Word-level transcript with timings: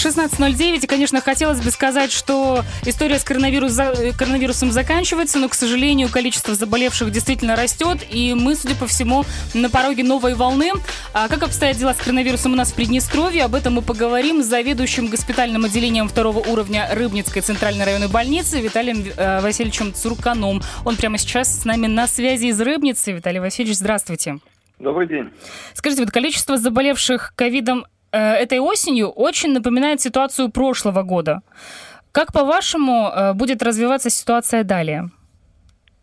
16.09, 0.00 0.84
и, 0.84 0.86
конечно, 0.86 1.20
хотелось 1.20 1.60
бы 1.60 1.70
сказать, 1.70 2.10
что 2.10 2.64
история 2.86 3.18
с 3.18 3.24
коронавирус, 3.24 3.76
коронавирусом 4.16 4.72
заканчивается, 4.72 5.38
но, 5.38 5.50
к 5.50 5.54
сожалению, 5.54 6.08
количество 6.08 6.54
заболевших 6.54 7.10
действительно 7.10 7.54
растет, 7.54 7.98
и 8.10 8.32
мы, 8.32 8.56
судя 8.56 8.74
по 8.76 8.86
всему, 8.86 9.24
на 9.52 9.68
пороге 9.68 10.02
новой 10.02 10.34
волны. 10.34 10.72
А 11.12 11.28
как 11.28 11.42
обстоят 11.42 11.76
дела 11.76 11.92
с 11.92 11.98
коронавирусом 11.98 12.54
у 12.54 12.56
нас 12.56 12.72
в 12.72 12.74
Приднестровье? 12.76 13.44
Об 13.44 13.54
этом 13.54 13.74
мы 13.74 13.82
поговорим 13.82 14.42
с 14.42 14.46
заведующим 14.46 15.08
госпитальным 15.08 15.66
отделением 15.66 16.08
второго 16.08 16.38
уровня 16.38 16.88
Рыбницкой 16.92 17.42
центральной 17.42 17.84
районной 17.84 18.08
больницы 18.08 18.58
Виталием 18.58 19.04
э, 19.14 19.40
Васильевичем 19.42 19.92
Цурканом. 19.92 20.62
Он 20.86 20.96
прямо 20.96 21.18
сейчас 21.18 21.60
с 21.60 21.64
нами 21.66 21.88
на 21.88 22.06
связи 22.06 22.46
из 22.46 22.58
Рыбницы. 22.58 23.12
Виталий 23.12 23.40
Васильевич, 23.40 23.76
здравствуйте. 23.76 24.38
Добрый 24.78 25.06
день. 25.06 25.30
Скажите, 25.74 26.04
вот 26.04 26.10
количество 26.10 26.56
заболевших 26.56 27.34
ковидом 27.36 27.84
Э, 27.84 27.99
этой 28.16 28.58
осенью 28.58 29.08
очень 29.08 29.52
напоминает 29.52 30.00
ситуацию 30.00 30.50
прошлого 30.50 31.02
года. 31.02 31.40
Как, 32.12 32.32
по-вашему, 32.32 33.08
э, 33.08 33.32
будет 33.34 33.62
развиваться 33.62 34.10
ситуация 34.10 34.64
далее? 34.64 35.10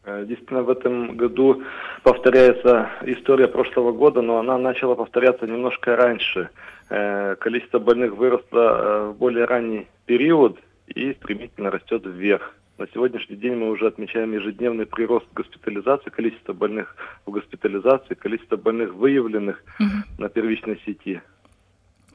Э, 0.06 0.26
действительно, 0.26 0.64
в 0.64 0.70
этом 0.70 1.18
году 1.18 1.64
повторяется 2.04 2.90
история 3.02 3.48
прошлого 3.48 3.92
года, 3.92 4.22
но 4.22 4.38
она 4.40 4.58
начала 4.58 4.96
повторяться 4.96 5.46
немножко 5.46 5.96
раньше. 5.96 6.50
Количество 7.40 7.80
больных 7.80 8.16
выросло 8.16 9.12
в 9.12 9.18
более 9.18 9.44
ранний 9.44 9.88
период 10.06 10.58
и 10.88 11.14
стремительно 11.16 11.70
растет 11.70 12.06
вверх. 12.06 12.54
На 12.78 12.86
сегодняшний 12.94 13.36
день 13.36 13.56
мы 13.56 13.72
уже 13.72 13.88
отмечаем 13.88 14.34
ежедневный 14.34 14.86
прирост 14.86 15.26
госпитализации, 15.34 16.12
количество 16.12 16.54
больных 16.54 16.96
в 17.26 17.32
госпитализации, 17.32 18.14
количество 18.14 18.56
больных 18.56 18.94
выявленных 18.94 19.64
угу. 19.80 20.22
на 20.22 20.30
первичной 20.30 20.80
сети. 20.86 21.22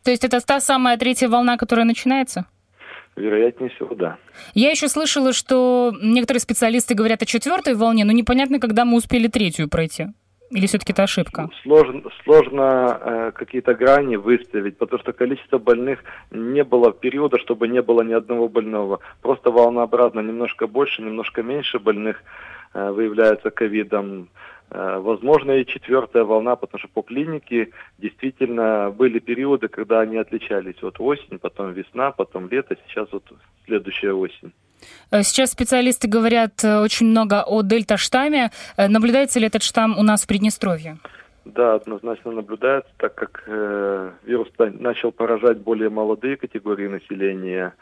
То 0.05 0.11
есть 0.11 0.25
это 0.25 0.45
та 0.45 0.61
самая 0.61 0.97
третья 0.97 1.29
волна, 1.29 1.57
которая 1.57 1.85
начинается? 1.85 2.47
Вероятнее 3.17 3.71
всего, 3.71 3.95
да. 3.95 4.17
Я 4.55 4.71
еще 4.71 4.89
слышала, 4.89 5.33
что 5.33 5.93
некоторые 6.01 6.41
специалисты 6.41 6.95
говорят 6.95 7.23
о 7.23 7.27
четвертой 7.27 7.75
волне, 7.75 8.05
но 8.05 8.13
непонятно, 8.13 8.59
когда 8.59 8.85
мы 8.85 8.97
успели 8.97 9.29
третью 9.29 9.69
пройти. 9.69 10.09
Или 10.51 10.67
все-таки 10.67 10.93
это 10.93 11.05
ошибка? 11.05 11.49
Сложно, 11.63 12.03
сложно 12.25 12.99
э, 13.01 13.33
какие-то 13.35 13.75
грани 13.75 14.17
выставить, 14.17 14.77
потому 14.77 15.01
что 15.01 15.13
количество 15.13 15.59
больных 15.59 16.01
не 16.31 16.63
было 16.63 16.93
периода, 16.93 17.39
чтобы 17.39 17.69
не 17.69 17.81
было 17.81 18.03
ни 18.03 18.13
одного 18.13 18.49
больного. 18.49 18.99
Просто 19.23 19.51
волнообразно 19.51 20.21
немножко 20.21 20.67
больше, 20.67 21.01
немножко 21.01 21.43
меньше 21.43 21.79
больных 21.79 22.23
э, 22.75 22.91
выявляется 22.91 23.51
ковидом. 23.51 24.29
Э, 24.75 24.99
возможно 24.99 25.53
и 25.53 25.67
четвертая 25.67 26.25
волна, 26.25 26.57
потому 26.57 26.79
что 26.79 26.89
по 26.89 27.03
клинике 27.03 27.69
действительно 27.99 28.91
были 28.91 29.19
периоды, 29.19 29.69
когда 29.69 30.01
они 30.01 30.17
отличались. 30.17 30.77
Вот 30.81 30.99
осень, 30.99 31.39
потом 31.39 31.73
весна, 31.73 32.11
потом 32.11 32.49
лето, 32.49 32.77
сейчас 32.87 33.09
вот 33.13 33.25
следующая 33.67 34.13
осень. 34.13 34.53
Э, 35.11 35.23
сейчас 35.23 35.51
специалисты 35.51 36.09
говорят 36.09 36.65
э, 36.65 36.81
очень 36.81 37.07
много 37.07 37.43
о 37.47 37.63
дельта-штамме. 37.63 38.51
Наблюдается 38.79 39.41
ли 39.41 39.47
этот 39.47 39.63
штамм 39.63 39.99
у 39.99 40.03
нас 40.03 40.25
в 40.25 40.27
Приднестровье? 40.27 40.97
Да, 41.45 41.75
однозначно 41.75 42.31
наблюдается, 42.31 42.91
так 42.97 43.15
как 43.15 43.45
э, 43.47 44.13
вирус 44.25 44.49
начал 44.59 45.13
поражать 45.13 45.59
более 45.59 45.91
молодые 45.91 46.37
категории 46.37 46.89
населения 46.89 47.75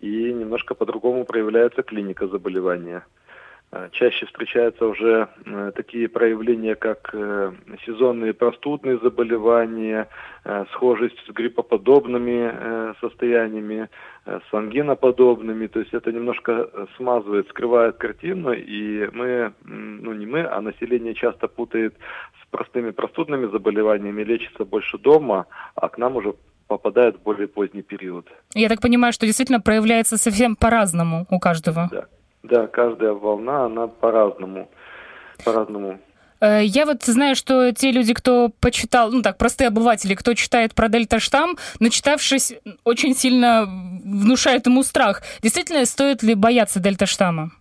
и 0.00 0.32
немножко 0.32 0.74
по-другому 0.74 1.24
проявляется 1.24 1.82
клиника 1.82 2.26
заболевания. 2.26 3.04
Э, 3.74 3.88
чаще 3.92 4.26
встречаются 4.26 4.86
уже 4.86 5.28
э, 5.46 5.72
такие 5.74 6.06
проявления, 6.06 6.74
как 6.74 7.08
э, 7.14 7.52
сезонные 7.86 8.34
простудные 8.34 8.98
заболевания, 8.98 10.08
схожесть 10.72 11.16
с 11.26 11.30
гриппоподобными 11.30 12.94
состояниями, 13.00 13.88
с 14.26 14.54
ангиноподобными. 14.54 15.68
То 15.68 15.78
есть 15.78 15.94
это 15.94 16.10
немножко 16.10 16.68
смазывает, 16.96 17.48
скрывает 17.48 17.96
картину, 17.96 18.52
и 18.52 19.08
мы, 19.12 19.52
ну 19.62 20.12
не 20.12 20.26
мы, 20.26 20.40
а 20.40 20.60
население 20.60 21.14
часто 21.14 21.46
путает 21.46 21.94
с 22.42 22.50
простыми 22.50 22.90
простудными 22.90 23.46
заболеваниями, 23.52 24.24
лечится 24.24 24.64
больше 24.64 24.98
дома, 24.98 25.46
а 25.76 25.88
к 25.88 25.96
нам 25.96 26.16
уже 26.16 26.34
попадает 26.66 27.18
в 27.18 27.22
более 27.22 27.46
поздний 27.46 27.82
период. 27.82 28.26
Я 28.54 28.68
так 28.68 28.80
понимаю, 28.80 29.12
что 29.12 29.26
действительно 29.26 29.60
проявляется 29.60 30.18
совсем 30.18 30.56
по-разному 30.56 31.24
у 31.30 31.38
каждого. 31.38 31.88
Да. 31.92 32.06
Да, 32.42 32.66
каждая 32.66 33.12
волна, 33.12 33.66
она 33.66 33.86
по-разному. 33.86 34.68
По-разному. 35.44 35.98
Э, 36.40 36.60
я 36.64 36.86
вот 36.86 37.04
знаю, 37.04 37.36
что 37.36 37.72
те 37.72 37.92
люди, 37.92 38.12
кто 38.14 38.50
почитал, 38.60 39.12
ну 39.12 39.22
так, 39.22 39.38
простые 39.38 39.68
обыватели, 39.68 40.14
кто 40.14 40.34
читает 40.34 40.74
про 40.74 40.88
дельта-штамм, 40.88 41.56
начитавшись, 41.78 42.54
очень 42.84 43.14
сильно 43.14 43.64
внушает 44.04 44.66
ему 44.66 44.82
страх. 44.82 45.22
Действительно, 45.42 45.84
стоит 45.86 46.22
ли 46.22 46.34
бояться 46.34 46.80
дельта-штамма? 46.80 47.52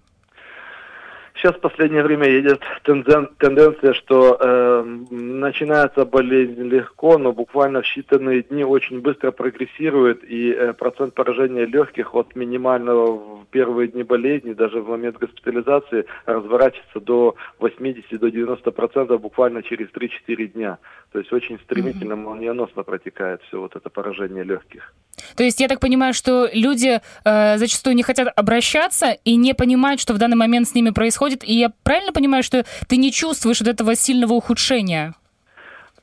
Сейчас 1.35 1.55
в 1.55 1.59
последнее 1.59 2.03
время 2.03 2.27
едет 2.27 2.61
тенденция, 2.83 3.93
что 3.93 4.37
э, 4.39 4.83
начинается 5.09 6.05
болезнь 6.05 6.61
легко, 6.61 7.17
но 7.17 7.31
буквально 7.31 7.81
в 7.81 7.85
считанные 7.85 8.47
дни 8.47 8.63
очень 8.63 9.01
быстро 9.01 9.31
прогрессирует, 9.31 10.23
и 10.23 10.51
э, 10.51 10.73
процент 10.73 11.15
поражения 11.15 11.65
легких 11.65 12.13
от 12.13 12.35
минимального 12.35 13.13
в 13.13 13.40
первые 13.51 13.87
дни 13.89 14.03
болезни, 14.03 14.53
даже 14.53 14.81
в 14.81 14.87
момент 14.87 15.17
госпитализации, 15.17 16.05
разворачивается 16.25 16.99
до 16.99 17.35
80-90% 17.59 18.17
до 18.17 18.27
90% 18.27 19.17
буквально 19.17 19.63
через 19.63 19.87
3-4 19.89 20.47
дня. 20.47 20.77
То 21.11 21.19
есть 21.19 21.31
очень 21.33 21.59
стремительно, 21.59 22.15
молниеносно 22.15 22.83
протекает 22.83 23.41
все 23.43 23.59
вот 23.59 23.75
это 23.75 23.89
поражение 23.89 24.43
легких. 24.43 24.93
То 25.35 25.43
есть 25.43 25.59
я 25.59 25.67
так 25.67 25.79
понимаю, 25.79 26.13
что 26.13 26.49
люди 26.53 26.99
э, 27.25 27.57
зачастую 27.57 27.95
не 27.95 28.03
хотят 28.03 28.31
обращаться 28.35 29.17
и 29.25 29.35
не 29.35 29.53
понимают, 29.53 29.99
что 29.99 30.13
в 30.13 30.17
данный 30.17 30.37
момент 30.37 30.67
с 30.67 30.75
ними 30.75 30.91
происходит. 30.91 31.43
И 31.43 31.53
я 31.53 31.71
правильно 31.83 32.13
понимаю, 32.13 32.43
что 32.43 32.65
ты 32.87 32.97
не 32.97 33.11
чувствуешь 33.11 33.59
вот 33.59 33.67
этого 33.67 33.95
сильного 33.95 34.33
ухудшения? 34.33 35.13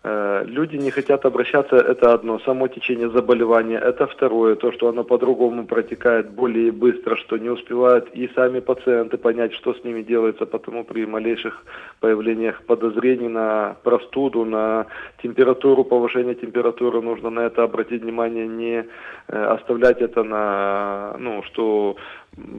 Э, 0.04 0.44
люди 0.46 0.76
не 0.76 0.90
хотят 0.90 1.24
обращаться, 1.24 1.76
это 1.76 2.12
одно. 2.12 2.38
Само 2.40 2.68
течение 2.68 3.10
заболевания, 3.10 3.78
это 3.78 4.06
второе. 4.06 4.54
То, 4.54 4.72
что 4.72 4.88
оно 4.88 5.02
по-другому 5.02 5.66
протекает 5.66 6.30
более 6.30 6.70
быстро, 6.70 7.16
что 7.16 7.36
не 7.36 7.50
успевают 7.50 8.08
и 8.14 8.30
сами 8.34 8.60
пациенты 8.60 9.18
понять, 9.18 9.54
что 9.54 9.74
с 9.74 9.82
ними 9.84 10.02
делается. 10.02 10.46
Потому 10.46 10.84
при 10.84 11.04
малейших 11.04 11.64
появлениях 12.00 12.62
подозрений 12.62 13.28
на 13.28 13.76
простуду, 13.82 14.44
на 14.44 14.86
температуру, 15.22 15.84
повышение 15.84 16.36
температуры, 16.36 17.02
нужно 17.02 17.30
на 17.30 17.40
это 17.40 17.64
обратить 17.64 18.02
внимание, 18.02 18.46
не 18.46 18.84
э, 19.26 19.44
оставлять 19.44 20.00
это 20.00 20.22
на, 20.22 21.16
ну, 21.18 21.42
что 21.42 21.96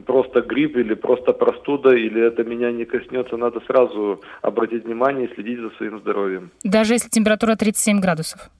просто 0.06 0.42
грипп 0.42 0.76
или 0.76 0.94
просто 0.94 1.32
простуда, 1.32 1.90
или 1.90 2.20
это 2.20 2.44
меня 2.44 2.70
не 2.70 2.84
коснется, 2.84 3.36
надо 3.38 3.60
сразу 3.60 4.20
обратить 4.42 4.84
внимание 4.84 5.26
и 5.26 5.34
следить 5.34 5.60
за 5.60 5.70
своим 5.70 6.00
здоровьем. 6.00 6.50
Даже 6.64 6.94
если 6.94 7.08
температура 7.08 7.29
37 7.36 8.00
градусов? 8.00 8.50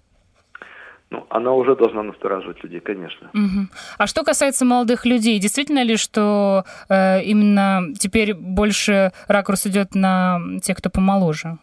Ну, 1.10 1.26
она 1.28 1.52
уже 1.52 1.74
должна 1.74 2.04
настораживать 2.04 2.62
людей, 2.62 2.80
конечно. 2.80 3.30
Угу. 3.34 3.66
А 3.98 4.06
что 4.06 4.22
касается 4.22 4.64
молодых 4.64 5.06
людей, 5.06 5.40
действительно 5.40 5.82
ли, 5.82 5.96
что 5.96 6.64
э, 6.88 7.22
именно 7.24 7.92
теперь 7.98 8.32
больше 8.34 9.12
ракурс 9.26 9.66
идет 9.66 9.96
на 9.96 10.40
тех, 10.62 10.76
кто 10.76 10.88
помоложе? 10.88 11.58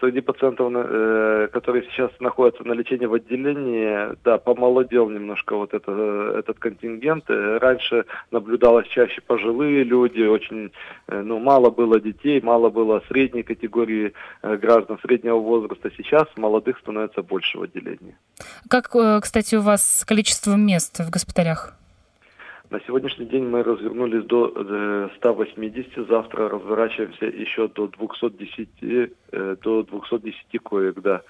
Среди 0.00 0.20
пациентов, 0.20 0.72
э, 0.74 1.48
которые 1.52 1.84
сейчас 1.84 2.10
находятся 2.20 2.64
на 2.64 2.72
лечении 2.72 3.06
в 3.06 3.14
отделении, 3.14 4.16
да, 4.24 4.38
помолодел 4.38 5.08
немножко 5.08 5.56
вот 5.56 5.74
это, 5.74 5.92
этот 6.38 6.58
контингент. 6.58 7.24
Э, 7.28 7.58
раньше 7.58 8.04
наблюдалось 8.30 8.88
чаще 8.88 9.20
пожилые 9.20 9.84
люди, 9.84 10.22
очень, 10.22 10.72
э, 11.08 11.22
ну, 11.22 11.38
мало 11.38 11.70
было 11.70 12.00
детей, 12.00 12.40
мало 12.40 12.70
было 12.70 13.02
средней 13.08 13.42
категории 13.42 14.12
граждан 14.42 14.98
среднего 15.02 15.38
возраста. 15.38 15.90
Сейчас 15.96 16.26
молодых 16.36 16.78
становится 16.78 17.22
больше 17.22 17.58
в 17.58 17.62
отделении. 17.62 18.16
Как, 18.68 18.88
кстати, 19.22 19.54
у 19.56 19.60
вас 19.60 20.00
с 20.00 20.04
количеством 20.04 20.66
мест 20.66 20.98
в 21.00 21.10
госпиталях? 21.10 21.79
На 22.70 22.78
сегодняшний 22.86 23.26
день 23.26 23.48
мы 23.48 23.64
развернулись 23.64 24.24
до 24.26 25.10
180, 25.16 25.98
э, 25.98 26.04
завтра 26.04 26.48
разворачиваемся 26.48 27.26
еще 27.26 27.66
до 27.66 27.88
210, 27.88 28.68
э, 29.32 29.56
до 29.60 29.82
210 29.82 30.58
коек, 30.58 31.00
да. 31.00 31.22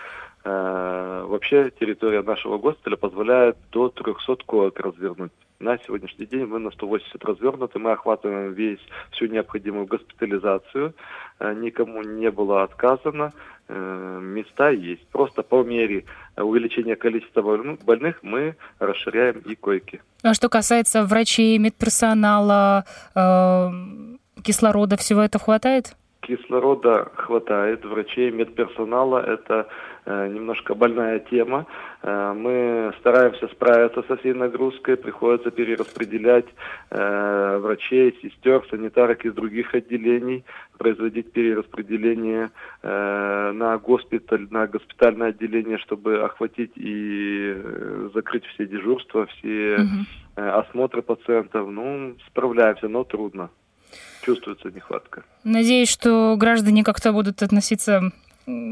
Э, 0.43 1.25
вообще 1.27 1.71
территория 1.79 2.23
нашего 2.23 2.57
госпиталя 2.57 2.97
позволяет 2.97 3.57
до 3.73 3.91
300 3.91 4.37
коек 4.47 4.81
развернуть. 4.81 5.33
На 5.59 5.77
сегодняшний 5.77 6.25
день 6.25 6.47
мы 6.47 6.59
на 6.59 6.71
180 6.71 7.23
развернуты, 7.23 7.79
мы 7.79 7.93
охватываем 7.93 8.55
весь, 8.55 8.81
всю 9.11 9.27
необходимую 9.27 9.87
госпитализацию, 9.87 10.95
э, 11.41 11.55
никому 11.55 12.03
не 12.03 12.31
было 12.31 12.63
отказано, 12.63 13.33
э, 13.69 14.19
места 14.23 14.71
есть. 14.71 15.07
Просто 15.09 15.43
по 15.43 15.63
мере 15.63 16.07
увеличения 16.39 16.97
количества 16.97 17.43
больных 17.43 18.23
мы 18.23 18.57
расширяем 18.79 19.41
и 19.41 19.55
койки. 19.55 20.01
А 20.23 20.33
что 20.33 20.49
касается 20.49 21.05
врачей, 21.05 21.59
медперсонала, 21.59 22.85
кислорода, 24.43 24.97
всего 24.97 25.21
этого 25.21 25.45
хватает? 25.45 25.95
Кислорода 26.21 27.11
хватает, 27.15 27.85
врачей, 27.85 28.31
медперсонала– 28.31 29.19
это 29.27 29.69
немножко 30.07 30.75
больная 30.75 31.19
тема. 31.19 31.67
Э, 32.03 32.33
мы 32.33 32.93
стараемся 33.01 33.49
справиться 33.49 34.03
со 34.09 34.17
всей 34.17 34.33
нагрузкой, 34.35 34.97
приходится 34.97 35.51
перераспределять 35.51 36.47
э, 36.91 37.59
врачей, 37.59 38.19
сестер, 38.23 38.65
санитарок 38.71 39.25
из 39.25 39.35
других 39.35 39.75
отделений, 39.75 40.45
производить 40.79 41.33
перераспределение 41.33 42.51
э, 42.83 43.53
на 43.53 43.77
госпиталь, 43.79 44.47
на 44.51 44.67
госпитальное 44.67 45.29
отделение, 45.29 45.79
чтобы 45.79 46.23
охватить 46.23 46.73
и 46.77 47.55
э, 47.55 48.11
закрыть 48.15 48.45
все 48.47 48.67
дежурства, 48.67 49.27
все 49.27 49.77
угу. 49.77 50.43
осмотры 50.43 51.03
пациентов. 51.03 51.69
Ну, 51.69 52.17
справляемся, 52.29 52.89
но 52.89 53.05
трудно 53.05 53.51
чувствуется 54.23 54.71
нехватка. 54.71 55.25
Надеюсь, 55.45 55.91
что 55.91 56.37
граждане 56.37 56.85
как-то 56.85 57.13
будут 57.13 57.43
относиться 57.43 58.13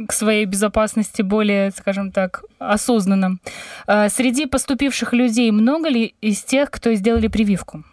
к 0.07 0.13
своей 0.13 0.45
безопасности 0.45 1.23
более, 1.23 1.71
скажем 1.71 2.13
так, 2.13 2.45
осознанно. 2.59 3.39
А 3.87 4.09
среди 4.09 4.47
поступивших 4.47 5.13
людей 5.13 5.51
много 5.51 5.89
ли 5.89 6.15
из 6.21 6.43
тех, 6.43 6.71
кто 6.71 6.93
сделали 6.95 7.29
прививку? 7.29 7.85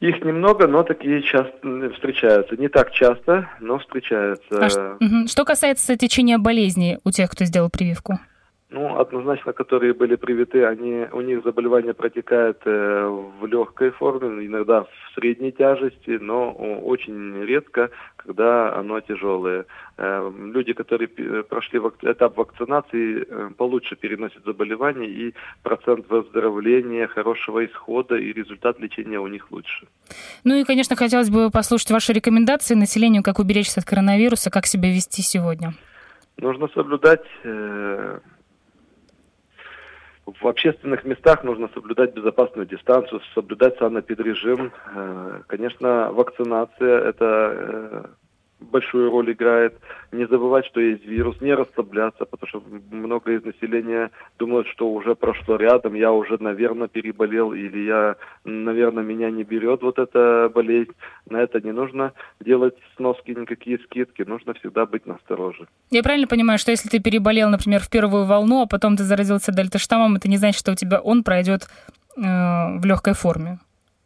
Их 0.00 0.22
немного, 0.22 0.66
но 0.66 0.82
такие 0.82 1.22
часто 1.22 1.90
встречаются. 1.94 2.56
Не 2.56 2.68
так 2.68 2.92
часто, 2.92 3.48
но 3.60 3.78
встречаются. 3.78 4.64
А 4.64 4.68
что, 4.68 4.98
что 5.26 5.44
касается 5.44 5.96
течения 5.96 6.38
болезни 6.38 6.98
у 7.04 7.10
тех, 7.10 7.30
кто 7.30 7.44
сделал 7.44 7.70
прививку? 7.70 8.18
Ну, 8.68 8.98
однозначно, 8.98 9.52
которые 9.52 9.94
были 9.94 10.16
привиты, 10.16 10.64
они, 10.64 11.06
у 11.12 11.20
них 11.20 11.44
заболевание 11.44 11.94
протекает 11.94 12.58
э, 12.64 13.06
в 13.40 13.46
легкой 13.46 13.90
форме, 13.90 14.44
иногда 14.44 14.82
в 14.82 14.88
средней 15.14 15.52
тяжести, 15.52 16.18
но 16.20 16.50
очень 16.52 17.44
редко, 17.44 17.90
когда 18.16 18.74
оно 18.74 19.00
тяжелое. 19.00 19.66
Э, 19.98 20.32
люди, 20.36 20.72
которые 20.72 21.06
прошли 21.44 21.78
вак 21.78 21.94
этап 22.02 22.36
вакцинации, 22.36 23.24
э, 23.28 23.50
получше 23.56 23.94
переносят 23.94 24.44
заболевание, 24.44 25.08
и 25.08 25.34
процент 25.62 26.10
выздоровления, 26.10 27.06
хорошего 27.06 27.64
исхода 27.64 28.16
и 28.16 28.32
результат 28.32 28.80
лечения 28.80 29.20
у 29.20 29.28
них 29.28 29.52
лучше. 29.52 29.86
Ну 30.42 30.56
и, 30.56 30.64
конечно, 30.64 30.96
хотелось 30.96 31.30
бы 31.30 31.50
послушать 31.52 31.92
ваши 31.92 32.12
рекомендации 32.12 32.74
населению, 32.74 33.22
как 33.22 33.38
уберечься 33.38 33.78
от 33.78 33.86
коронавируса, 33.86 34.50
как 34.50 34.66
себя 34.66 34.88
вести 34.88 35.22
сегодня. 35.22 35.74
Нужно 36.38 36.68
соблюдать 36.74 37.24
э, 37.44 38.18
в 40.26 40.46
общественных 40.46 41.04
местах 41.04 41.44
нужно 41.44 41.68
соблюдать 41.72 42.14
безопасную 42.14 42.66
дистанцию, 42.66 43.20
соблюдать 43.34 43.78
санэпидрежим. 43.78 44.72
Э, 44.94 45.42
конечно, 45.46 46.10
вакцинация– 46.12 46.98
это 47.08 47.24
э, 47.24 48.04
большую 48.60 49.10
роль 49.10 49.32
играет. 49.32 49.78
Не 50.12 50.26
забывать, 50.26 50.66
что 50.66 50.80
есть 50.80 51.04
вирус, 51.04 51.40
не 51.40 51.54
расслабляться, 51.54 52.24
потому 52.24 52.48
что 52.48 52.62
много 52.90 53.32
из 53.32 53.44
населения 53.44 54.10
думают, 54.38 54.66
что 54.68 54.88
уже 54.88 55.14
прошло 55.14 55.56
рядом, 55.56 55.94
я 55.94 56.12
уже, 56.12 56.42
наверное, 56.42 56.88
переболел, 56.88 57.52
или 57.52 57.86
я, 57.86 58.16
наверное, 58.44 59.04
меня 59.04 59.30
не 59.30 59.44
берет 59.44 59.82
вот 59.82 59.98
эта 59.98 60.50
болезнь. 60.54 60.92
На 61.28 61.42
это 61.42 61.60
не 61.60 61.72
нужно 61.72 62.12
делать 62.40 62.74
сноски, 62.96 63.32
никакие 63.32 63.78
скидки, 63.78 64.22
нужно 64.22 64.54
всегда 64.54 64.86
быть 64.86 65.06
настороже. 65.06 65.66
Я 65.90 66.02
правильно 66.02 66.26
понимаю, 66.26 66.58
что 66.58 66.70
если 66.70 66.88
ты 66.88 66.98
переболел, 67.00 67.50
например, 67.50 67.80
в 67.80 67.90
первую 67.90 68.24
волну, 68.24 68.62
а 68.62 68.66
потом 68.66 68.96
ты 68.96 69.04
заразился 69.04 69.52
дельта-штаммом, 69.52 70.16
это 70.16 70.28
не 70.28 70.36
значит, 70.36 70.58
что 70.58 70.72
у 70.72 70.76
тебя 70.76 71.00
он 71.00 71.24
пройдет 71.24 71.68
э, 72.16 72.20
в 72.22 72.84
легкой 72.84 73.14
форме? 73.14 73.58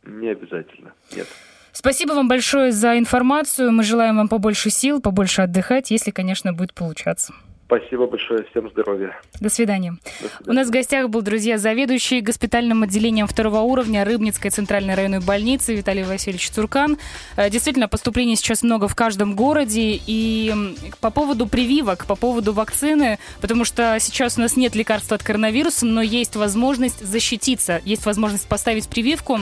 Не 0.05 0.29
обязательно, 0.29 0.93
нет. 1.15 1.29
Спасибо 1.73 2.13
вам 2.13 2.29
большое 2.29 2.73
за 2.73 2.99
информацию. 2.99 3.73
Мы 3.73 3.83
желаем 3.83 4.17
вам 4.17 4.29
побольше 4.29 4.71
сил, 4.71 5.01
побольше 5.01 5.43
отдыхать, 5.43 5.91
если, 5.91 6.11
конечно, 6.11 6.53
будет 6.53 6.75
получаться. 6.75 7.35
Спасибо 7.71 8.09
большое, 8.09 8.45
всем 8.51 8.69
здоровья. 8.69 9.17
До 9.39 9.49
свидания. 9.49 9.93
До 9.93 10.29
свидания. 10.29 10.51
У 10.51 10.53
нас 10.53 10.67
в 10.67 10.71
гостях 10.73 11.09
был, 11.09 11.23
друзья, 11.23 11.57
заведующий 11.57 12.21
госпитальным 12.21 12.83
отделением 12.83 13.29
второго 13.29 13.61
уровня 13.61 14.05
Рыбницкой 14.05 14.51
центральной 14.51 14.97
районной 14.97 15.21
больницы 15.21 15.77
Виталий 15.77 16.03
Васильевич 16.03 16.51
Цуркан. 16.51 16.99
Э, 17.37 17.49
действительно, 17.49 17.87
поступлений 17.87 18.35
сейчас 18.35 18.65
много 18.65 18.89
в 18.89 18.97
каждом 18.97 19.37
городе. 19.37 20.01
И 20.05 20.53
по 21.01 21.13
поводу 21.13 21.47
прививок, 21.47 22.07
по 22.07 22.17
поводу 22.17 22.53
вакцины, 22.53 23.21
потому 23.41 23.65
что 23.65 23.99
сейчас 24.01 24.37
у 24.37 24.41
нас 24.41 24.57
нет 24.57 24.75
лекарства 24.75 25.15
от 25.15 25.23
коронавируса, 25.23 25.87
но 25.87 26.03
есть 26.03 26.35
возможность 26.35 27.07
защититься, 27.07 27.81
есть 27.85 28.05
возможность 28.05 28.49
поставить 28.49 28.89
прививку. 28.89 29.39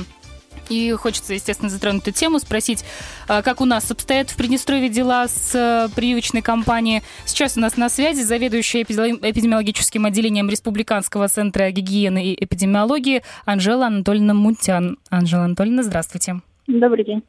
И 0.68 0.92
хочется, 0.92 1.34
естественно, 1.34 1.70
затронуть 1.70 2.02
эту 2.02 2.12
тему, 2.12 2.38
спросить, 2.38 2.84
а, 3.28 3.42
как 3.42 3.60
у 3.60 3.64
нас 3.64 3.90
обстоят 3.90 4.30
в 4.30 4.36
Приднестровье 4.36 4.88
дела 4.88 5.28
с 5.28 5.54
э, 5.54 5.88
прививочной 5.94 6.42
кампанией. 6.42 7.02
Сейчас 7.24 7.56
у 7.56 7.60
нас 7.60 7.76
на 7.76 7.88
связи 7.88 8.22
заведующая 8.22 8.82
эпидемиологическим 8.82 10.04
отделением 10.04 10.48
Республиканского 10.48 11.28
центра 11.28 11.70
гигиены 11.70 12.32
и 12.32 12.44
эпидемиологии 12.44 13.22
Анжела 13.44 13.86
Анатольевна 13.86 14.34
Мунтян. 14.34 14.98
Анжела 15.10 15.44
Анатольевна, 15.44 15.82
здравствуйте. 15.82 16.40
Добрый 16.66 17.04
день. 17.04 17.22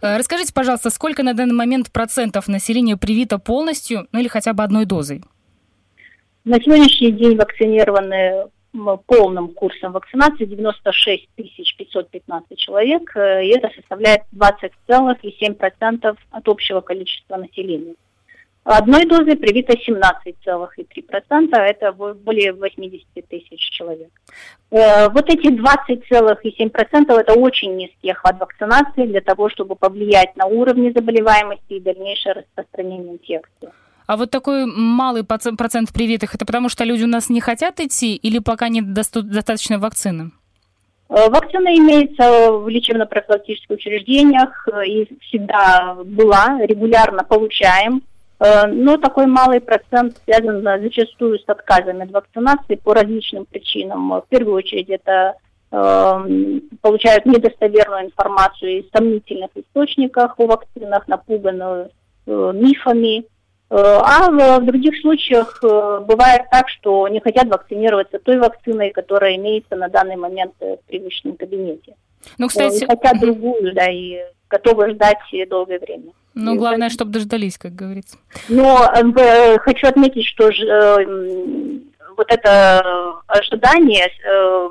Э, 0.00 0.16
расскажите, 0.16 0.52
пожалуйста, 0.52 0.90
сколько 0.90 1.22
на 1.22 1.34
данный 1.34 1.54
момент 1.54 1.90
процентов 1.90 2.48
населения 2.48 2.96
привито 2.96 3.38
полностью, 3.38 4.06
ну 4.12 4.20
или 4.20 4.28
хотя 4.28 4.52
бы 4.52 4.62
одной 4.62 4.84
дозой? 4.84 5.22
На 6.44 6.60
сегодняшний 6.60 7.12
день 7.12 7.36
вакцинированы 7.36 8.46
полным 9.06 9.48
курсом 9.48 9.92
вакцинации 9.92 10.44
96 10.44 11.28
515 11.36 12.58
человек, 12.58 13.16
э, 13.16 13.44
и 13.44 13.48
это 13.48 13.70
составляет 13.74 14.22
20,7% 14.32 16.16
от 16.30 16.48
общего 16.48 16.80
количества 16.80 17.36
населения. 17.36 17.94
Одной 18.64 19.06
дозой 19.06 19.36
привито 19.36 19.72
17,3%, 19.72 21.56
это 21.56 21.92
более 21.92 22.52
80 22.52 23.06
тысяч 23.26 23.70
человек. 23.70 24.10
Э, 24.70 25.08
вот 25.08 25.30
эти 25.30 25.48
20,7% 25.48 27.18
это 27.18 27.32
очень 27.32 27.76
низкий 27.76 28.10
охват 28.10 28.38
вакцинации 28.38 29.06
для 29.06 29.22
того, 29.22 29.48
чтобы 29.48 29.74
повлиять 29.74 30.36
на 30.36 30.44
уровни 30.44 30.92
заболеваемости 30.94 31.72
и 31.72 31.80
дальнейшее 31.80 32.34
распространение 32.34 33.14
инфекции. 33.14 33.70
А 34.08 34.16
вот 34.16 34.30
такой 34.30 34.64
малый 34.64 35.22
процент 35.22 35.92
привитых, 35.92 36.34
это 36.34 36.46
потому 36.46 36.70
что 36.70 36.82
люди 36.84 37.04
у 37.04 37.06
нас 37.06 37.28
не 37.28 37.42
хотят 37.42 37.78
идти 37.78 38.16
или 38.16 38.38
пока 38.38 38.70
нет 38.70 38.94
достаточно 38.94 39.78
вакцины? 39.78 40.30
Э, 41.10 41.28
вакцина 41.28 41.76
имеется 41.76 42.52
в 42.52 42.68
лечебно-профилактических 42.68 43.68
учреждениях 43.68 44.66
э, 44.72 44.86
и 44.86 45.18
всегда 45.20 45.98
была, 46.06 46.58
регулярно 46.62 47.22
получаем. 47.22 48.02
Э, 48.40 48.66
но 48.66 48.96
такой 48.96 49.26
малый 49.26 49.60
процент 49.60 50.16
связан 50.24 50.62
зачастую 50.62 51.38
с 51.38 51.44
отказами 51.46 52.04
от 52.04 52.10
вакцинации 52.10 52.76
по 52.76 52.94
различным 52.94 53.44
причинам. 53.44 54.08
В 54.08 54.24
первую 54.30 54.56
очередь 54.56 54.88
это 54.88 55.34
получают 56.80 57.26
недостоверную 57.26 58.06
информацию 58.06 58.78
из 58.78 58.90
сомнительных 58.90 59.50
источников 59.54 60.32
о 60.38 60.46
вакцинах, 60.46 61.06
напуганную 61.08 61.90
мифами, 62.26 63.26
а 63.70 64.58
в 64.60 64.64
других 64.64 64.98
случаях 65.00 65.60
э, 65.62 66.00
бывает 66.06 66.42
так, 66.50 66.68
что 66.68 67.06
не 67.08 67.20
хотят 67.20 67.48
вакцинироваться 67.48 68.18
той 68.18 68.38
вакциной, 68.38 68.90
которая 68.90 69.36
имеется 69.36 69.76
на 69.76 69.88
данный 69.88 70.16
момент 70.16 70.54
в 70.58 70.78
привычном 70.86 71.36
кабинете. 71.36 71.94
Ну, 72.38 72.48
кстати... 72.48 72.84
Хотят 72.86 73.20
другую, 73.20 73.74
да, 73.74 73.90
и 73.90 74.20
готовы 74.48 74.90
ждать 74.90 75.18
долгое 75.48 75.78
время. 75.78 76.12
Ну, 76.34 76.56
главное, 76.56 76.88
чтобы 76.88 77.10
дождались, 77.10 77.58
как 77.58 77.74
говорится. 77.74 78.16
Но 78.48 78.90
э, 78.94 79.58
хочу 79.58 79.86
отметить, 79.88 80.24
что 80.24 80.48
э, 80.48 81.04
вот 82.16 82.26
это 82.30 82.82
ожидание 83.26 84.06
э, 84.06 84.68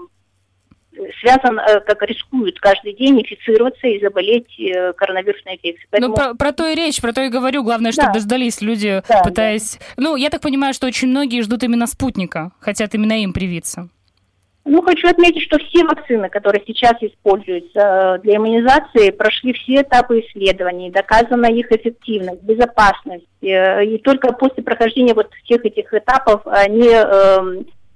связан, 1.19 1.59
э, 1.59 1.79
как 1.81 2.01
рискуют 2.03 2.59
каждый 2.59 2.93
день 2.93 3.21
инфицироваться 3.21 3.87
и 3.87 3.99
заболеть 4.01 4.59
э, 4.59 4.93
коронавирусной 4.93 5.55
инфекцией. 5.55 5.87
Ну, 5.91 5.91
Поэтому... 5.91 6.09
Ну, 6.09 6.15
про, 6.15 6.35
про 6.35 6.51
то 6.53 6.67
и 6.67 6.75
речь, 6.75 7.01
про 7.01 7.13
то 7.13 7.21
и 7.21 7.29
говорю. 7.29 7.63
Главное, 7.63 7.91
чтобы 7.91 8.09
да. 8.09 8.13
дождались 8.15 8.61
люди, 8.61 9.01
да, 9.07 9.21
пытаясь... 9.23 9.77
Да. 9.77 10.03
Ну, 10.03 10.15
я 10.15 10.29
так 10.29 10.41
понимаю, 10.41 10.73
что 10.73 10.87
очень 10.87 11.07
многие 11.09 11.41
ждут 11.41 11.63
именно 11.63 11.87
спутника, 11.87 12.51
хотят 12.59 12.93
именно 12.95 13.21
им 13.21 13.33
привиться. 13.33 13.89
Ну, 14.69 14.81
хочу 14.81 15.07
отметить, 15.07 15.43
что 15.43 15.57
все 15.59 15.85
вакцины, 15.85 16.27
которые 16.27 16.61
сейчас 16.67 16.95
используются 16.99 17.79
э, 17.79 18.19
для 18.23 18.35
иммунизации, 18.35 19.11
прошли 19.11 19.53
все 19.53 19.81
этапы 19.81 20.19
исследований, 20.19 20.91
доказана 20.91 21.45
их 21.45 21.71
эффективность, 21.71 22.41
безопасность. 22.43 23.25
И 23.39 24.01
только 24.03 24.33
после 24.33 24.63
прохождения 24.63 25.13
вот 25.13 25.31
всех 25.45 25.63
этих 25.63 25.93
этапов 25.93 26.41
они 26.45 26.89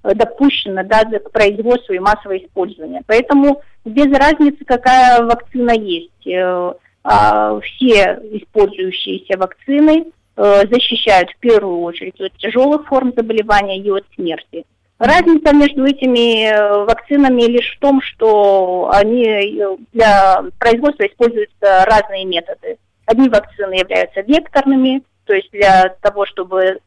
э, 0.04 0.14
допущены 0.16 0.84
да, 0.84 1.04
к 1.04 1.32
производству 1.32 1.94
и 1.94 2.00
массового 2.00 2.38
использования. 2.38 3.02
Поэтому 3.08 3.62
без 3.86 4.16
разницы, 4.16 4.64
какая 4.66 5.24
вакцина 5.24 5.72
есть. 5.72 6.28
Э, 6.28 6.74
э, 7.04 7.60
все 7.64 8.20
использующиеся 8.32 9.38
вакцины 9.38 10.06
э, 10.36 10.64
защищают 10.72 11.32
в 11.32 11.38
первую 11.38 11.82
очередь 11.82 12.20
от 12.22 12.34
тяжелых 12.38 12.88
форм 12.88 13.14
заболевания 13.16 13.80
и 13.80 13.90
от 13.90 14.06
смерти. 14.16 14.66
Разница 15.00 15.56
между 15.56 15.84
этими 15.84 16.86
вакцинами 16.86 17.42
лишь 17.42 17.76
в 17.76 17.80
том, 17.80 18.02
что 18.04 18.92
они 18.94 19.60
для 19.94 20.44
производства 20.60 21.08
используются 21.08 21.86
разные 21.86 22.26
методы. 22.26 22.78
Одни 23.08 23.28
вакцины 23.28 23.80
являются 23.80 24.22
векторными, 24.22 25.02
то 25.26 25.34
есть 25.34 25.50
для 25.52 25.96
того, 26.02 26.28
чтобы 26.28 26.78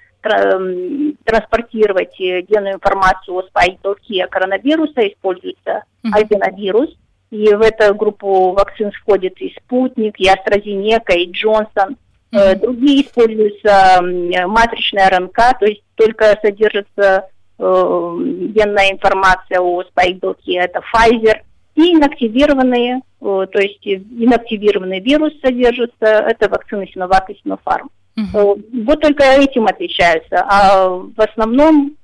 транспортировать 1.24 2.20
э, 2.20 2.40
генную 2.42 2.74
информацию 2.74 3.36
о 3.36 3.42
спайке 3.42 4.26
коронавируса, 4.26 5.06
используется 5.06 5.84
аденовирус. 6.02 6.90
И 7.30 7.52
в 7.52 7.60
эту 7.62 7.94
группу 7.94 8.52
вакцин 8.52 8.92
входит 8.92 9.40
и 9.40 9.54
Спутник, 9.58 10.18
и 10.18 10.28
AstraZeneca, 10.28 11.14
и 11.16 11.30
Джонсон. 11.30 11.96
Mm-hmm. 12.32 12.60
Другие 12.60 13.02
используются 13.02 14.00
матричная 14.46 15.10
РНК, 15.10 15.58
то 15.58 15.66
есть 15.66 15.82
только 15.94 16.38
содержится 16.42 17.28
э, 17.58 18.16
генная 18.54 18.92
информация 18.92 19.60
о 19.60 19.82
спайк-белке, 19.84 20.54
это 20.56 20.80
Pfizer, 20.80 21.40
и 21.74 21.92
инактивированные, 21.92 23.00
э, 23.20 23.46
то 23.52 23.58
есть 23.58 23.86
инактивированный 23.86 25.00
вирус 25.00 25.32
содержится, 25.40 26.06
это 26.06 26.48
вакцины 26.48 26.88
Sinovac 26.94 27.24
и 27.28 27.40
Sinopharm. 27.44 27.88
Угу. 28.16 28.62
Вот 28.85 29.00
только 29.00 29.25
этим 29.25 29.66
отличаются, 29.66 30.44
а 30.49 30.88
в 30.88 31.21
основном 31.21 31.97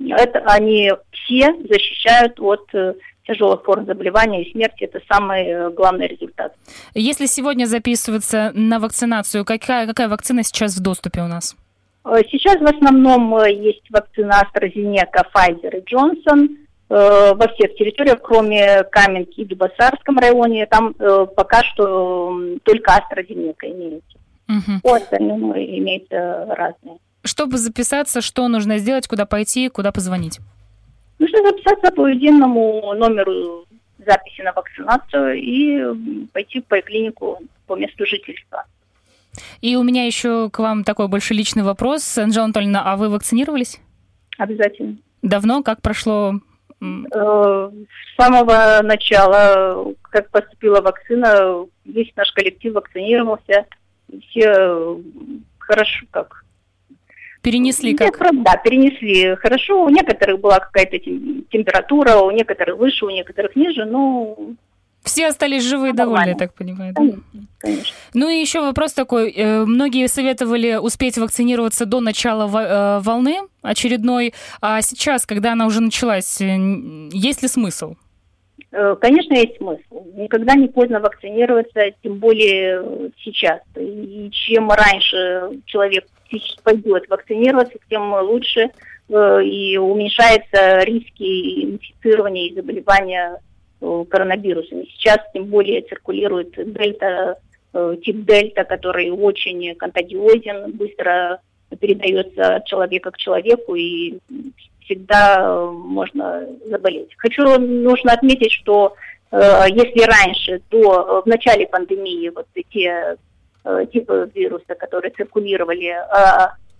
это 0.00 0.40
они 0.46 0.92
все 1.10 1.54
защищают 1.68 2.38
от 2.40 2.68
э, 2.72 2.94
тяжелых 3.26 3.64
форм 3.64 3.84
заболевания 3.84 4.44
и 4.44 4.52
смерти. 4.52 4.84
Это 4.84 5.00
самый 5.10 5.44
э, 5.44 5.70
главный 5.70 6.06
результат. 6.06 6.54
Если 6.94 7.26
сегодня 7.26 7.66
записываться 7.66 8.52
на 8.54 8.78
вакцинацию, 8.78 9.44
какая, 9.44 9.86
какая 9.86 10.08
вакцина 10.08 10.42
сейчас 10.42 10.76
в 10.76 10.82
доступе 10.82 11.20
у 11.20 11.26
нас? 11.26 11.56
Э, 12.04 12.22
сейчас 12.30 12.60
в 12.60 12.66
основном 12.66 13.44
есть 13.46 13.90
вакцина 13.90 14.42
AstraZeneca, 14.42 15.24
Pfizer 15.34 15.78
и 15.78 15.94
Johnson 15.94 16.48
во 16.90 17.48
всех 17.48 17.74
территориях, 17.74 18.22
кроме 18.22 18.82
Каменки 18.84 19.40
и 19.40 19.44
Дубасарском 19.44 20.16
районе. 20.16 20.64
Там 20.64 20.94
пока 20.94 21.62
что 21.62 22.34
только 22.62 22.92
AstraZeneca 22.92 23.70
имеется. 23.70 24.17
Угу. 24.48 24.80
По 24.82 24.96
остальным 24.96 25.52
имеются 25.52 26.46
разные. 26.48 26.98
Чтобы 27.22 27.58
записаться, 27.58 28.20
что 28.20 28.48
нужно 28.48 28.78
сделать, 28.78 29.06
куда 29.06 29.26
пойти, 29.26 29.68
куда 29.68 29.92
позвонить? 29.92 30.38
Нужно 31.18 31.38
записаться 31.42 31.90
по 31.92 32.06
единому 32.06 32.94
номеру 32.94 33.66
записи 33.98 34.40
на 34.42 34.52
вакцинацию 34.52 35.34
и 35.34 36.26
пойти 36.32 36.60
в 36.60 36.64
поликлинику 36.64 37.38
по 37.66 37.76
месту 37.76 38.06
жительства. 38.06 38.64
И 39.60 39.76
у 39.76 39.82
меня 39.82 40.06
еще 40.06 40.48
к 40.50 40.58
вам 40.58 40.84
такой 40.84 41.08
больше 41.08 41.34
личный 41.34 41.62
вопрос. 41.62 42.18
Анжела 42.18 42.44
Анатольевна, 42.44 42.82
а 42.84 42.96
вы 42.96 43.08
вакцинировались? 43.08 43.80
Обязательно. 44.38 44.96
Давно? 45.22 45.62
Как 45.62 45.82
прошло? 45.82 46.34
Э, 46.80 47.70
с 47.70 48.16
самого 48.16 48.80
начала, 48.82 49.94
как 50.02 50.30
поступила 50.30 50.80
вакцина, 50.80 51.66
весь 51.84 52.12
наш 52.16 52.32
коллектив 52.32 52.74
вакцинировался. 52.74 53.66
Все 54.28 55.00
хорошо, 55.58 56.06
как 56.10 56.44
Перенесли 57.42 57.94
как? 57.94 58.18
Да, 58.42 58.56
перенесли 58.56 59.36
хорошо. 59.36 59.84
У 59.84 59.88
некоторых 59.88 60.40
была 60.40 60.58
какая-то 60.58 60.98
температура, 60.98 62.16
у 62.16 62.30
некоторых 62.32 62.78
выше, 62.78 63.06
у 63.06 63.10
некоторых 63.10 63.54
ниже, 63.54 63.84
но 63.84 64.36
все 65.08 65.28
остались 65.28 65.64
живы 65.64 65.90
и 65.90 65.92
довольны, 65.92 66.30
я 66.30 66.34
так 66.34 66.52
понимаю. 66.52 66.92
Да? 66.94 67.02
Конечно. 67.60 67.94
Ну 68.12 68.28
и 68.28 68.40
еще 68.40 68.60
вопрос 68.60 68.92
такой. 68.92 69.30
Э, 69.30 69.64
многие 69.64 70.06
советовали 70.06 70.76
успеть 70.76 71.16
вакцинироваться 71.16 71.86
до 71.86 72.00
начала 72.00 72.44
э, 72.46 73.00
волны 73.00 73.38
очередной. 73.62 74.34
А 74.60 74.82
сейчас, 74.82 75.24
когда 75.24 75.52
она 75.52 75.66
уже 75.66 75.80
началась, 75.80 76.40
э, 76.42 76.56
есть 77.10 77.42
ли 77.42 77.48
смысл? 77.48 77.94
Конечно, 79.00 79.34
есть 79.34 79.56
смысл. 79.56 80.06
Никогда 80.14 80.54
не 80.54 80.68
поздно 80.68 81.00
вакцинироваться, 81.00 81.90
тем 82.02 82.18
более 82.18 83.10
сейчас. 83.18 83.60
И 83.76 84.30
чем 84.30 84.70
раньше 84.70 85.60
человек 85.66 86.06
пойдет 86.62 87.08
вакцинироваться, 87.08 87.78
тем 87.88 88.12
лучше 88.12 88.70
и 89.08 89.78
уменьшаются 89.78 90.80
риски 90.84 91.64
инфицирования 91.64 92.48
и 92.48 92.54
заболевания 92.54 93.40
Э, 93.80 94.04
коронавирусами. 94.10 94.86
Сейчас 94.92 95.18
тем 95.32 95.44
более 95.46 95.82
циркулирует 95.82 96.50
дельта, 96.56 97.38
э, 97.72 97.96
тип 98.04 98.24
дельта, 98.24 98.64
который 98.64 99.10
очень 99.10 99.76
контагиозен, 99.76 100.72
быстро 100.72 101.40
передается 101.78 102.56
от 102.56 102.66
человека 102.66 103.12
к 103.12 103.18
человеку 103.18 103.76
и 103.76 104.18
всегда 104.88 105.66
можно 105.70 106.46
заболеть. 106.66 107.10
Хочу, 107.18 107.58
нужно 107.58 108.12
отметить, 108.12 108.52
что 108.52 108.94
э, 109.30 109.64
если 109.68 110.02
раньше, 110.02 110.62
до, 110.70 111.22
в 111.22 111.26
начале 111.26 111.66
пандемии, 111.66 112.30
вот 112.34 112.46
те 112.70 113.16
типы 113.92 114.30
вируса, 114.34 114.74
которые 114.76 115.10
циркулировали, 115.10 115.94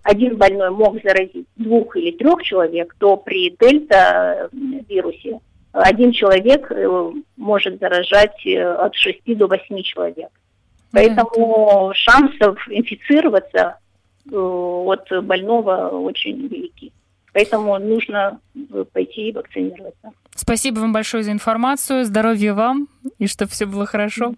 один 0.01 0.37
больной 0.37 0.71
мог 0.71 0.95
заразить 1.03 1.45
двух 1.55 1.95
или 1.95 2.11
трех 2.11 2.41
человек, 2.41 2.95
то 2.97 3.15
при 3.15 3.55
дельта 3.59 4.49
вирусе 4.51 5.39
один 5.71 6.11
человек 6.11 6.71
э, 6.71 7.11
может 7.37 7.79
заражать 7.79 8.45
э, 8.45 8.61
от 8.61 8.95
6 8.95 9.37
до 9.37 9.47
8 9.47 9.81
человек. 9.83 10.29
Поэтому 10.91 11.91
шансов 11.93 12.57
инфицироваться 12.69 13.77
э, 14.31 14.35
от 14.35 15.07
больного 15.23 15.89
очень 15.89 16.47
велики. 16.47 16.91
Поэтому 17.33 17.77
нужно 17.79 18.39
пойти 18.93 19.29
и 19.29 19.31
вакцинироваться. 19.31 20.11
Спасибо 20.35 20.79
вам 20.79 20.93
большое 20.93 21.23
за 21.23 21.31
информацию. 21.31 22.05
Здоровья 22.05 22.53
вам 22.53 22.87
и 23.17 23.27
чтобы 23.27 23.51
все 23.51 23.65
было 23.65 23.85
хорошо. 23.85 24.33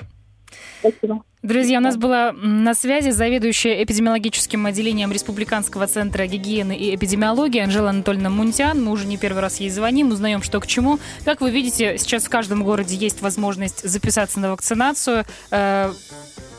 Спасибо. 0.79 1.23
Друзья, 1.43 1.79
у 1.79 1.81
нас 1.81 1.97
была 1.97 2.33
на 2.33 2.75
связи 2.75 3.09
заведующая 3.09 3.83
эпидемиологическим 3.83 4.63
отделением 4.67 5.11
Республиканского 5.11 5.87
центра 5.87 6.27
гигиены 6.27 6.75
и 6.75 6.93
эпидемиологии 6.95 7.59
Анжела 7.59 7.89
Анатольевна 7.89 8.29
Мунтян. 8.29 8.83
Мы 8.83 8.91
уже 8.91 9.07
не 9.07 9.17
первый 9.17 9.39
раз 9.39 9.59
ей 9.59 9.71
звоним, 9.71 10.09
узнаем, 10.09 10.43
что 10.43 10.59
к 10.59 10.67
чему. 10.67 10.99
Как 11.25 11.41
вы 11.41 11.49
видите, 11.49 11.97
сейчас 11.97 12.25
в 12.25 12.29
каждом 12.29 12.63
городе 12.63 12.95
есть 12.95 13.21
возможность 13.21 13.87
записаться 13.87 14.39
на 14.39 14.51
вакцинацию 14.51 15.25
э, 15.49 15.91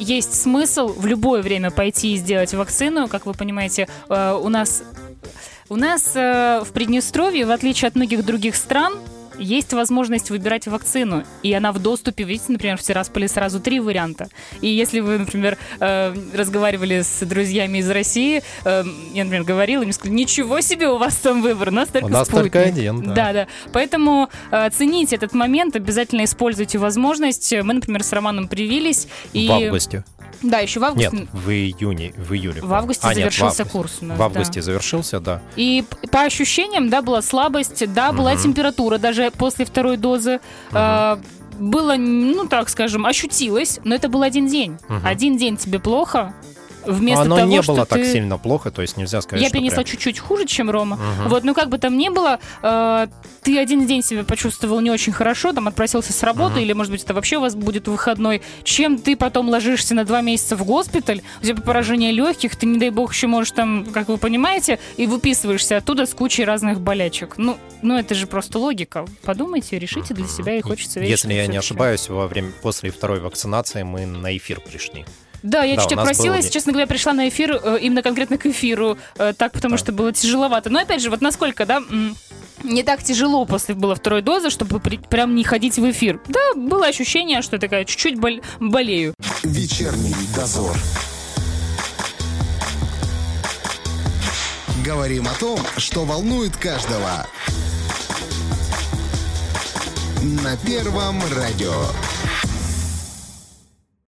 есть 0.01 0.35
смысл 0.35 0.89
в 0.89 1.07
любое 1.07 1.43
время 1.43 1.71
пойти 1.71 2.15
и 2.15 2.17
сделать 2.17 2.53
вакцину. 2.55 3.07
Как 3.07 3.25
вы 3.25 3.35
понимаете, 3.35 3.89
э, 4.09 4.33
у 4.33 4.49
нас 4.49 4.83
у 5.73 5.77
нас 5.77 6.13
э, 6.15 6.63
в 6.65 6.71
Приднестровье, 6.73 7.47
в 7.47 7.51
отличие 7.51 7.89
от 7.89 7.95
многих 7.95 8.27
других 8.27 8.57
стран, 8.57 8.99
есть 9.39 9.73
возможность 9.73 10.29
выбирать 10.29 10.67
вакцину, 10.67 11.25
и 11.43 11.51
она 11.55 11.73
в 11.73 11.79
доступе. 11.79 12.25
Видите, 12.25 12.53
например, 12.53 12.77
в 12.77 12.83
Тирасполе 12.83 13.27
сразу 13.27 13.59
три 13.59 13.81
варианта. 13.81 14.29
И 14.61 14.69
если 14.69 15.01
вы, 15.01 15.17
например, 15.17 15.57
э, 15.81 16.15
разговаривали 16.35 17.01
с 17.01 17.25
друзьями 17.25 17.79
из 17.79 17.89
России, 17.89 18.43
э, 18.67 18.85
я, 19.15 19.25
например, 19.25 19.45
говорила, 19.45 19.83
им 19.83 19.93
сказали, 19.93 20.15
ничего 20.15 20.61
себе 20.61 20.89
у 20.89 20.99
вас 20.99 21.17
там 21.17 21.41
выбор, 21.41 21.69
у 21.69 21.73
нас 21.73 21.89
только 21.89 22.05
У 22.05 22.11
нас 22.11 22.29
спутник. 22.29 22.53
только 22.53 22.69
один, 22.69 23.03
да. 23.03 23.15
Да, 23.15 23.33
да. 23.33 23.47
Поэтому 23.73 24.29
э, 24.51 24.69
цените 24.69 25.17
этот 25.17 25.33
момент, 25.33 25.75
обязательно 25.75 26.25
используйте 26.25 26.77
возможность. 26.77 27.51
Мы, 27.63 27.73
например, 27.73 28.03
с 28.03 28.13
Романом 28.13 28.47
привились. 28.47 29.09
И... 29.33 29.49
В 29.49 29.53
августе. 29.53 30.05
Да, 30.43 30.59
еще 30.59 30.81
в 30.81 30.85
августе. 30.85 31.17
Нет, 31.17 31.29
в 31.33 31.51
июне, 31.51 32.13
в 32.17 32.33
июле. 32.33 32.61
В 32.63 32.73
августе 32.73 33.07
а, 33.07 33.15
завершился 33.15 33.63
нет, 33.65 33.73
в 33.73 33.77
августе. 33.77 33.79
курс. 33.79 33.99
У 34.01 34.05
нас, 34.07 34.19
в 34.19 34.23
августе 34.23 34.61
да. 34.61 34.65
завершился, 34.65 35.21
да. 35.21 35.43
И 35.57 35.85
по 36.11 36.23
ощущениям, 36.23 36.91
да, 36.91 37.03
была 37.03 37.23
слабость, 37.23 37.93
да, 37.93 38.13
была 38.13 38.33
угу. 38.33 38.43
температура 38.43 38.99
даже 38.99 39.31
после 39.31 39.65
второй 39.65 39.97
дозы. 39.97 40.37
Угу. 40.37 40.41
А, 40.75 41.21
было, 41.59 41.97
ну 41.97 42.47
так 42.47 42.69
скажем, 42.69 43.07
ощутилось, 43.07 43.79
но 43.85 43.95
это 43.95 44.09
был 44.09 44.23
один 44.23 44.47
день. 44.47 44.79
Угу. 44.89 45.01
Один 45.05 45.37
день 45.37 45.57
тебе 45.57 45.79
плохо, 45.79 46.35
вместо 46.87 47.23
Оно 47.23 47.37
того, 47.37 47.49
не 47.49 47.61
было 47.63 47.87
так 47.87 47.99
ты- 47.99 48.13
сильно 48.13 48.39
плохо, 48.39 48.71
то 48.71 48.83
есть 48.83 48.97
нельзя 48.97 49.21
сказать, 49.23 49.43
Я 49.43 49.49
что 49.49 49.59
перенесла 49.59 49.77
прям- 49.77 49.87
чуть-чуть 49.87 50.19
хуже, 50.19 50.47
чем 50.47 50.71
Рома. 50.71 50.97
Мгм. 50.97 51.29
Вот, 51.29 51.45
ну 51.45 51.55
как 51.55 51.69
бы 51.69 51.79
там 51.79 51.97
ни 51.97 52.09
было, 52.09 52.39
э, 52.63 53.07
ты 53.43 53.59
один 53.59 53.87
день 53.87 54.03
себя 54.03 54.25
почувствовал 54.25 54.81
не 54.81 54.91
очень 54.91 55.13
хорошо, 55.13 55.53
там 55.53 55.69
отпросился 55.69 56.13
с 56.13 56.23
работы, 56.23 56.55
Мгм. 56.55 56.61
или, 56.63 56.73
может 56.73 56.93
быть, 56.93 57.03
это 57.05 57.15
вообще 57.15 57.39
у 57.39 57.41
вас 57.41 57.55
будет 57.55 57.89
выходной, 57.89 58.43
чем 58.65 58.99
ты 58.99 59.17
потом 59.17 59.49
ложишься 59.49 59.95
на 59.95 60.05
два 60.05 60.21
месяца 60.21 60.57
в 60.57 60.65
госпиталь, 60.65 61.23
у 61.43 61.45
тебя 61.47 61.61
поражение 61.63 62.13
легких, 62.13 62.57
ты, 62.57 62.67
не 62.67 62.79
дай 62.79 62.91
бог, 62.91 63.13
еще 63.13 63.27
можешь 63.27 63.53
там, 63.53 63.87
как 63.87 64.09
вы 64.09 64.19
понимаете, 64.19 64.79
и 64.97 65.07
выписываешься 65.07 65.77
оттуда 65.77 66.07
с 66.07 66.15
кучей 66.15 66.45
разных 66.45 66.81
болячек. 66.81 67.35
Ну, 67.39 67.57
ну 67.83 67.99
это 67.99 68.15
же 68.15 68.27
просто 68.27 68.59
логика. 68.59 69.07
Подумайте, 69.23 69.79
решите 69.79 70.15
для 70.15 70.27
себя, 70.27 70.57
и 70.57 70.61
хочется 70.61 71.01
верить, 71.01 71.11
Если 71.11 71.35
я 71.35 71.47
не 71.47 71.57
ошибаюсь, 71.57 72.09
во 72.09 72.27
время 72.29 72.51
после 72.63 72.91
второй 72.91 73.21
вакцинации 73.21 73.83
мы 73.83 74.07
на 74.07 74.37
эфир 74.37 74.61
пришли. 74.61 75.05
Да, 75.43 75.65
я 75.65 75.77
Да, 75.77 75.83
чуть 75.83 75.93
просилась, 75.99 76.45
был- 76.47 76.51
честно 76.53 76.73
говоря, 76.73 76.87
пришла 76.87 77.13
на 77.13 77.29
эфир 77.29 77.61
э, 77.63 77.79
именно 77.81 78.03
конкретно 78.03 78.39
к 78.39 78.47
эфиру, 78.47 78.97
э, 79.19 79.33
так, 79.37 79.53
потому 79.53 79.73
Да. 79.75 79.79
что 79.79 79.93
было 79.93 80.13
тяжеловато. 80.13 80.71
Но 80.71 80.79
опять 80.81 81.03
же, 81.03 81.11
вот 81.11 81.21
насколько, 81.21 81.67
да, 81.67 81.83
не 82.63 82.83
так 82.85 83.03
тяжело 83.03 83.45
после 83.45 83.75
было 83.75 83.95
второй 83.97 84.23
дозы, 84.23 84.51
чтобы 84.51 84.79
при- 84.79 84.99
прям 84.99 85.35
не 85.35 85.43
ходить 85.43 85.79
в 85.79 85.91
эфир. 85.91 86.21
Да, 86.29 86.55
было 86.55 86.87
ощущение, 86.87 87.43
что 87.43 87.57
я 87.57 87.61
такая 87.61 87.85
чуть-чуть 87.85 88.19
бол- 88.21 88.41
болею. 88.61 89.15
Вечерний 89.43 90.15
дозор. 90.37 90.77
Говорим 94.85 95.29
о 95.29 95.35
том, 95.35 95.59
что 95.77 96.05
волнует 96.05 96.57
каждого. 96.57 97.27
На 100.23 100.57
Первом 100.57 101.21
радио. 101.37 101.73